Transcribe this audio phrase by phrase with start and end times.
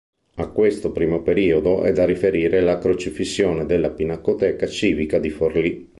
[0.37, 5.89] A questo primo periodo è da riferire la "Crocifissione" della Pinacoteca Civica di Forlì.